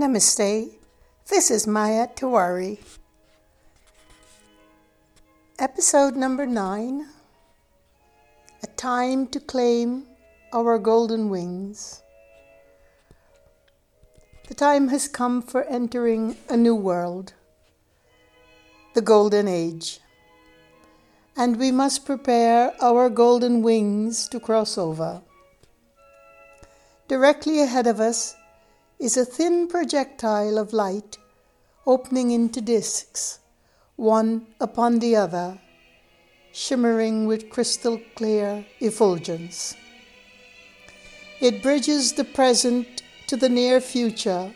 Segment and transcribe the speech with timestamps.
[0.00, 0.70] Namaste.
[1.28, 2.78] This is Maya Tiwari.
[5.58, 7.06] Episode number nine
[8.62, 10.06] A Time to Claim
[10.54, 12.02] Our Golden Wings.
[14.48, 17.34] The time has come for entering a new world,
[18.94, 20.00] the Golden Age,
[21.36, 25.20] and we must prepare our golden wings to cross over.
[27.06, 28.34] Directly ahead of us
[29.00, 31.16] is a thin projectile of light
[31.86, 33.38] opening into disks,
[33.96, 35.58] one upon the other,
[36.52, 39.74] shimmering with crystal clear effulgence.
[41.40, 44.52] It bridges the present to the near future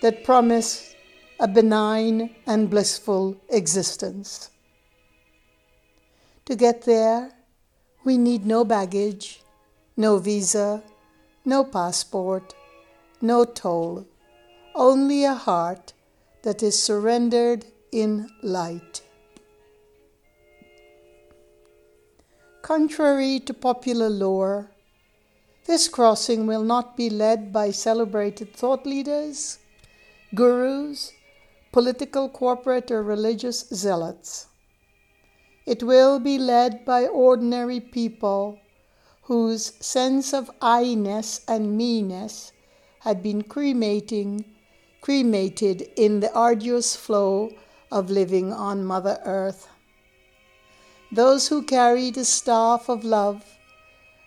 [0.00, 0.94] that promise
[1.38, 4.48] a benign and blissful existence.
[6.46, 7.32] To get there,
[8.02, 9.42] we need no baggage,
[9.94, 10.82] no visa,
[11.44, 12.54] no passport
[13.20, 14.06] no toll,
[14.74, 15.92] only a heart
[16.42, 19.02] that is surrendered in light.
[22.62, 24.70] Contrary to popular lore,
[25.66, 29.58] this crossing will not be led by celebrated thought leaders,
[30.34, 31.12] gurus,
[31.72, 34.46] political, corporate, or religious zealots.
[35.66, 38.58] It will be led by ordinary people
[39.22, 42.52] whose sense of I ness and me-ness
[43.06, 44.44] had been cremating,
[45.00, 47.48] cremated in the arduous flow
[47.92, 49.68] of living on Mother Earth.
[51.12, 53.44] Those who carry the staff of love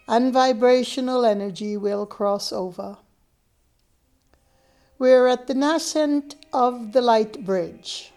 [0.08, 2.96] and vibrational energy will cross over.
[4.98, 8.14] We're at the nascent of the light bridge.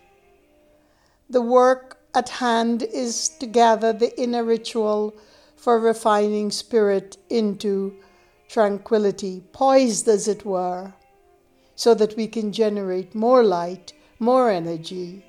[1.28, 5.16] The work at hand is to gather the inner ritual
[5.56, 7.96] for refining spirit into
[8.52, 10.92] tranquility, poised as it were,
[11.74, 15.24] so that we can generate more light, more energy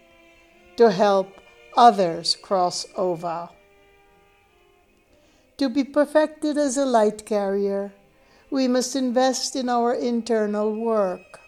[0.75, 1.29] to help
[1.77, 3.47] others cross over.
[5.57, 7.93] To be perfected as a light carrier,
[8.51, 11.39] we must invest in our internal work.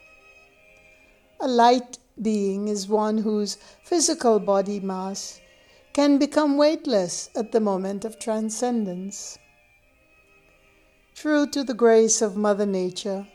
[1.42, 5.42] A light being is one whose physical body mass
[5.92, 9.38] can become weightless at the moment of transcendence
[11.16, 13.26] true to the grace of Mother Nature.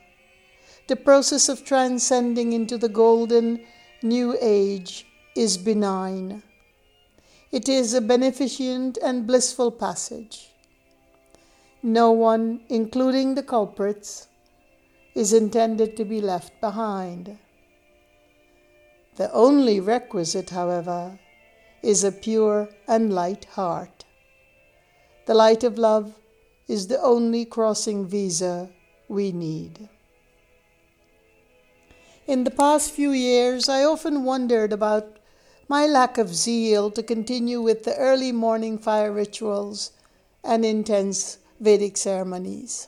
[0.87, 3.65] The process of transcending into the golden
[4.03, 6.43] new age is benign.
[7.51, 10.51] It is a beneficent and blissful passage.
[11.83, 14.29] No one, including the culprits,
[15.15, 17.39] is intended to be left behind.
[19.17, 21.19] The only requisite, however,
[21.83, 24.05] is a pure and light heart.
[25.25, 26.20] The light of love
[26.71, 28.71] is the only crossing visa
[29.09, 29.89] we need.
[32.29, 35.17] In the past few years, I often wondered about
[35.67, 39.91] my lack of zeal to continue with the early morning fire rituals
[40.45, 42.87] and intense Vedic ceremonies.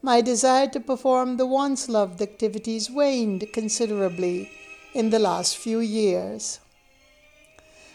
[0.00, 4.50] My desire to perform the once loved activities waned considerably
[4.94, 6.60] in the last few years.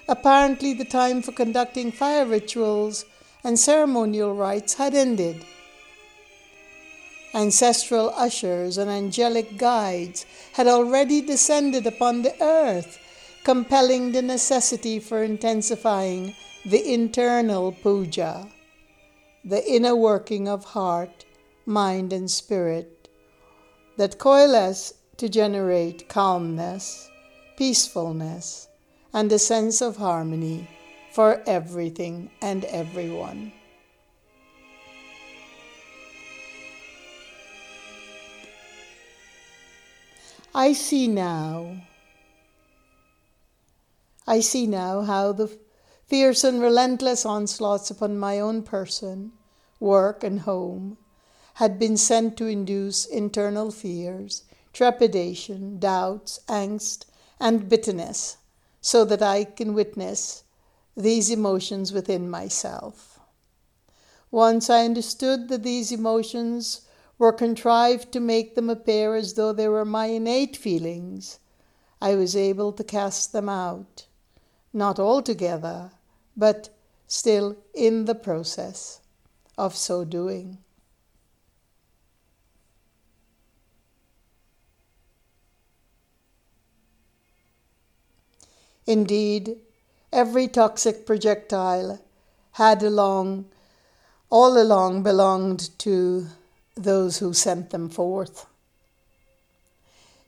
[0.08, 3.06] Apparently, the time for conducting fire rituals
[3.46, 5.46] and ceremonial rites had ended.
[7.32, 12.98] Ancestral ushers and angelic guides had already descended upon the earth,
[13.44, 16.34] compelling the necessity for intensifying
[16.66, 18.48] the internal puja,
[19.44, 21.24] the inner working of heart,
[21.68, 23.08] mind, and spirit
[23.96, 27.12] that coalesce to generate calmness,
[27.58, 28.68] peacefulness,
[29.14, 30.68] and a sense of harmony
[31.16, 33.50] for everything and everyone.
[40.54, 41.78] I see now.
[44.28, 45.58] I see now how the
[46.06, 49.32] fierce and relentless onslaughts upon my own person,
[49.80, 50.98] work, and home
[51.54, 54.44] had been sent to induce internal fears,
[54.74, 57.06] trepidation, doubts, angst,
[57.40, 58.36] and bitterness,
[58.82, 60.44] so that I can witness
[60.96, 63.20] these emotions within myself.
[64.32, 66.82] Once I understood that these emotions
[67.18, 71.40] were contrived to make them appear as though they were my innate feelings,
[72.02, 74.06] I was able to cast them out,
[74.74, 75.92] not altogether,
[76.36, 76.70] but
[77.08, 79.00] still in the process
[79.58, 80.58] of so doing.
[88.88, 89.58] Indeed,
[90.16, 92.02] every toxic projectile
[92.54, 93.44] had along,
[94.30, 96.26] all along belonged to
[96.76, 98.46] those who sent them forth.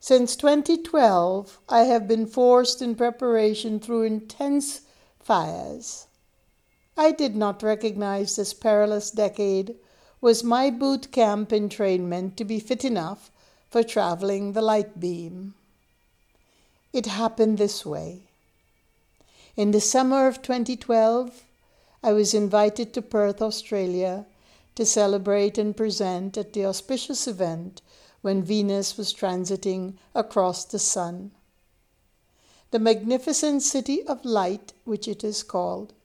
[0.02, 4.82] Since 2012, I have been forced in preparation through intense
[5.22, 6.08] fires.
[6.98, 9.76] I did not recognize this perilous decade
[10.20, 13.32] was my boot camp entrainment to be fit enough
[13.70, 15.54] for traveling the light beam.
[16.92, 18.27] It happened this way.
[19.58, 21.44] In the summer of 2012,
[22.04, 24.28] I was invited to Perth, Australia,
[24.76, 27.82] to celebrate and present at the auspicious event
[28.22, 31.32] when Venus was transiting across the sun.
[32.70, 35.96] The magnificent city of light, which it is called,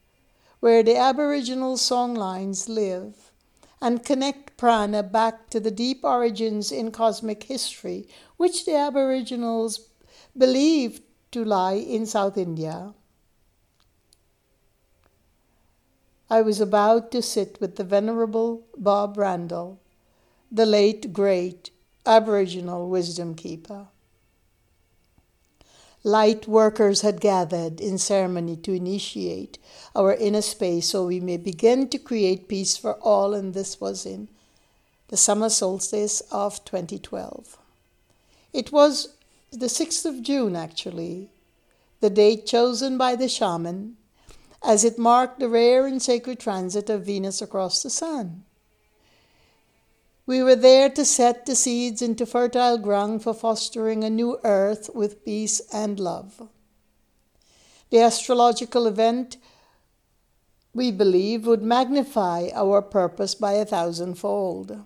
[0.61, 3.33] where the Aboriginal songlines live
[3.83, 8.09] and connect prana back to the deep origins in cosmic history,
[8.39, 9.91] which the Aboriginals
[10.39, 11.03] believed
[11.33, 12.95] to lie in South India.
[16.33, 19.79] I was about to sit with the Venerable Bob Randall,
[20.51, 21.69] the late great
[22.07, 23.89] Aboriginal wisdom keeper.
[26.03, 29.59] Light workers had gathered in ceremony to initiate
[29.95, 34.07] our inner space so we may begin to create peace for all, and this was
[34.07, 34.29] in
[35.09, 37.59] the summer solstice of 2012.
[38.55, 39.17] It was
[39.51, 41.29] the 6th of June, actually,
[42.01, 43.99] the date chosen by the shaman,
[44.65, 48.45] as it marked the rare and sacred transit of Venus across the sun.
[50.25, 54.89] We were there to set the seeds into fertile ground for fostering a new earth
[54.95, 56.49] with peace and love.
[57.91, 59.37] The astrological event,
[60.73, 64.85] we believe, would magnify our purpose by a thousandfold.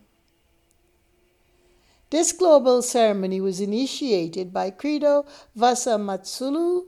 [2.10, 5.26] This global ceremony was initiated by Credo
[5.56, 6.84] Vusamazulu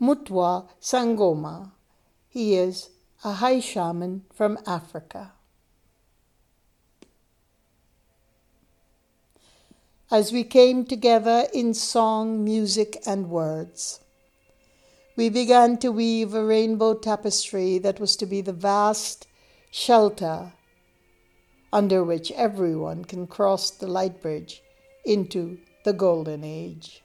[0.00, 1.72] Mutwa Sangoma.
[2.38, 2.90] He is
[3.24, 5.32] a high shaman from Africa.
[10.08, 13.98] as we came together in song, music, and words.
[15.16, 19.26] We began to weave a rainbow tapestry that was to be the vast
[19.72, 20.52] shelter
[21.72, 24.62] under which everyone can cross the light bridge
[25.04, 27.02] into the golden age.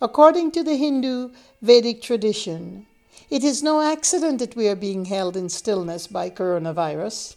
[0.00, 1.30] According to the Hindu
[1.60, 2.86] Vedic tradition,
[3.30, 7.34] it is no accident that we are being held in stillness by coronavirus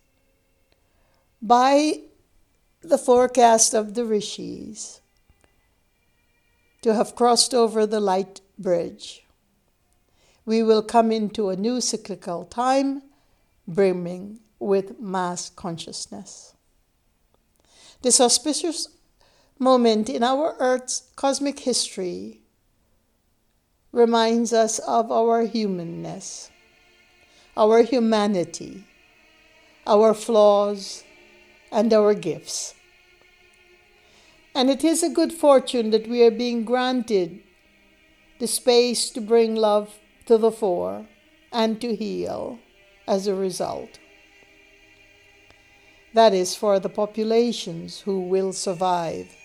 [1.42, 2.00] by
[2.82, 5.02] the forecast of the rishis
[6.82, 9.26] to have crossed over the light bridge.
[10.46, 13.04] We will come into a new cyclical time
[13.68, 16.56] brimming with mass consciousness.
[18.02, 18.88] This auspicious
[19.64, 22.42] moment in our Earth's cosmic history
[23.94, 26.52] reminds us of our humanness,
[27.56, 28.84] our humanity,
[29.88, 31.04] our flaws,
[31.72, 32.74] and our gifts.
[34.54, 37.40] And it is a good fortune that we are being granted
[38.40, 41.08] the space to bring love to the fore
[41.52, 42.60] and to heal
[43.08, 44.00] as a result.
[46.14, 49.36] That is for the populations who will survive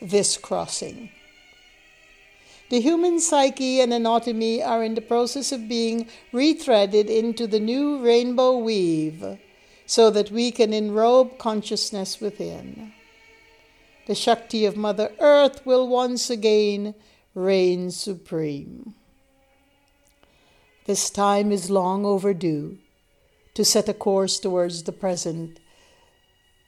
[0.00, 1.10] this crossing.
[2.70, 7.98] The human psyche and anatomy are in the process of being rethreaded into the new
[7.98, 9.38] rainbow weave
[9.86, 12.92] so that we can enrobe consciousness within.
[14.06, 16.94] The Shakti of Mother Earth will once again
[17.34, 18.94] reign supreme.
[20.84, 22.78] This time is long overdue
[23.54, 25.58] to set a course towards the present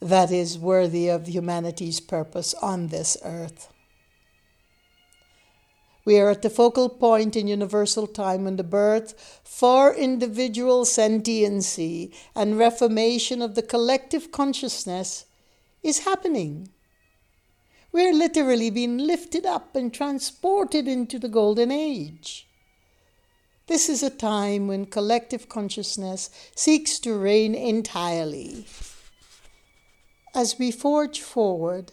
[0.01, 3.69] that is worthy of humanity's purpose on this earth.
[6.05, 12.13] We are at the focal point in universal time when the birth for individual sentiency
[12.35, 15.27] and reformation of the collective consciousness
[15.83, 16.71] is happening
[17.93, 22.47] We're literally being lifted up and transported into the golden age.
[23.67, 28.67] This is a time when collective consciousness seeks to reign entirely.
[30.35, 31.93] As we forge forward,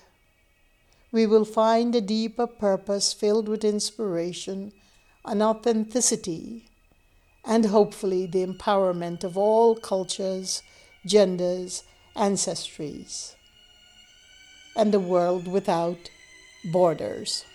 [1.11, 4.73] we will find a deeper purpose filled with inspiration
[5.25, 6.65] and authenticity,
[7.45, 10.61] and hopefully the empowerment of all cultures,
[11.05, 11.83] genders,
[12.15, 13.35] ancestries
[14.77, 16.09] and the world without
[16.71, 17.45] borders.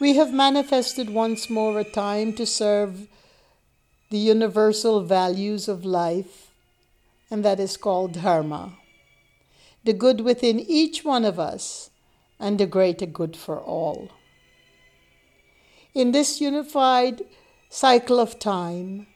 [0.00, 3.08] We have manifested once more a time to serve
[4.10, 6.50] the universal values of life,
[7.30, 8.74] and that is called Dharma,
[9.86, 11.90] the good within each one of us,
[12.38, 14.10] and the greater good for all.
[15.94, 17.22] In this unified
[17.70, 19.06] cycle of time,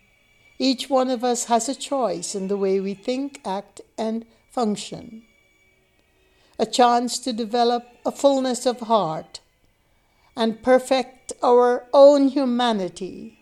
[0.58, 5.22] each one of us has a choice in the way we think, act, and function
[6.60, 9.40] a chance to develop a fullness of heart
[10.36, 13.38] and perfect our own humanity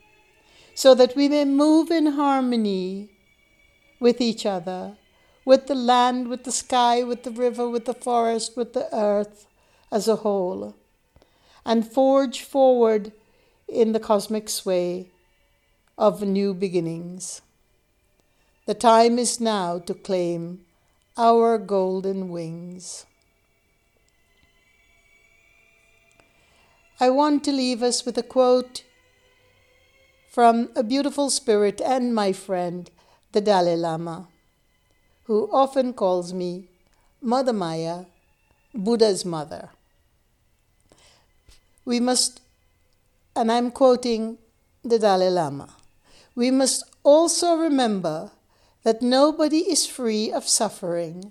[0.73, 3.11] so that we may move in harmony
[3.99, 4.97] with each other,
[5.49, 9.47] with the land, with the sky, with the river, with the forest, with the earth
[9.91, 10.77] as a whole,
[11.65, 13.13] and forge forward
[13.67, 15.09] in the cosmic sway
[15.97, 17.41] of new beginnings.
[18.67, 20.67] The time is now to claim
[21.17, 23.07] our golden wings.
[27.01, 28.85] I want to leave us with a quote
[30.31, 32.91] from a beautiful spirit and my friend,
[33.33, 34.29] the Dalai Lama,
[35.29, 36.65] who often calls me
[37.21, 38.07] Mother Maya,
[38.75, 39.69] Buddha's mother.
[41.85, 42.41] We must,
[43.37, 44.39] and I'm quoting
[44.83, 45.69] the Dalai Lama,
[46.35, 48.31] we must also remember
[48.85, 51.31] that nobody is free of suffering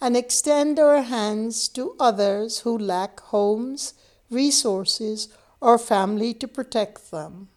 [0.00, 3.94] and extend our hands to others who lack homes,
[4.28, 5.28] resources,
[5.60, 7.48] or family to protect them.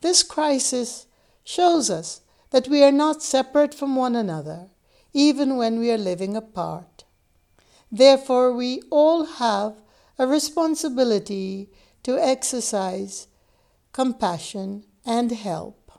[0.00, 1.06] This crisis
[1.44, 2.21] shows us
[2.52, 4.68] that we are not separate from one another,
[5.12, 7.04] even when we are living apart.
[7.90, 9.74] Therefore, we all have
[10.18, 11.70] a responsibility
[12.02, 13.26] to exercise
[13.92, 15.90] compassion and help.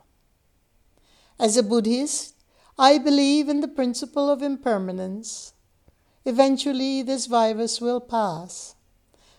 [1.38, 2.34] As a Buddhist,
[2.78, 5.52] I believe in the principle of impermanence.
[6.24, 8.74] Eventually, this virus will pass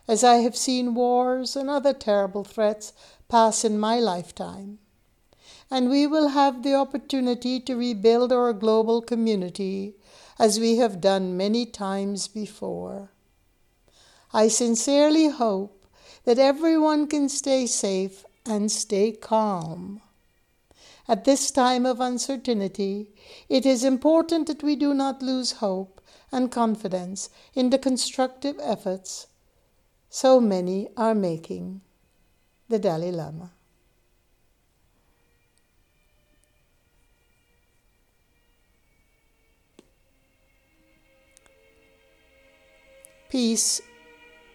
[0.08, 2.94] as I have seen wars and other terrible threats
[3.28, 4.80] pass in my lifetime.
[5.72, 9.96] And we will have the opportunity to rebuild our global community
[10.38, 13.12] as we have done many times before.
[14.34, 15.88] I sincerely hope
[16.26, 20.02] that everyone can stay safe and stay calm.
[21.08, 23.14] At this time of uncertainty,
[23.48, 29.28] it is important that we do not lose hope and confidence in the constructive efforts
[30.10, 31.82] so many are making
[32.70, 33.55] the Dalai Lama.
[43.30, 43.82] Peace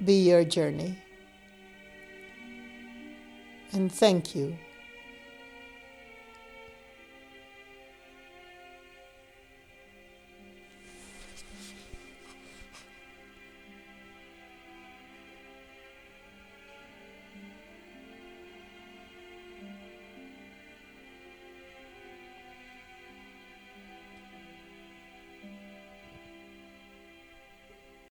[0.05, 0.97] be your journey.
[3.73, 4.57] And thank you